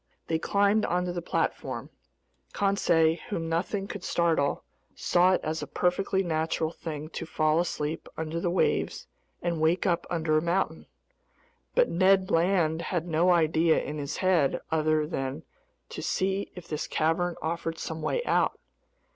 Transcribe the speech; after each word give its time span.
They 0.25 0.39
climbed 0.39 0.83
onto 0.83 1.11
the 1.11 1.21
platform. 1.21 1.91
Conseil, 2.53 3.17
whom 3.29 3.47
nothing 3.47 3.87
could 3.87 4.03
startle, 4.03 4.63
saw 4.95 5.33
it 5.33 5.41
as 5.43 5.61
a 5.61 5.67
perfectly 5.67 6.23
natural 6.23 6.71
thing 6.71 7.09
to 7.09 7.23
fall 7.27 7.59
asleep 7.59 8.09
under 8.17 8.39
the 8.39 8.49
waves 8.49 9.05
and 9.43 9.61
wake 9.61 9.85
up 9.85 10.07
under 10.09 10.35
a 10.35 10.41
mountain. 10.41 10.87
But 11.75 11.87
Ned 11.89 12.31
Land 12.31 12.81
had 12.81 13.07
no 13.07 13.29
idea 13.29 13.79
in 13.79 13.99
his 13.99 14.17
head 14.17 14.59
other 14.71 15.05
than 15.05 15.43
to 15.89 16.01
see 16.01 16.51
if 16.55 16.67
this 16.67 16.87
cavern 16.87 17.35
offered 17.39 17.77
some 17.77 18.01
way 18.01 18.23
out. 18.23 18.59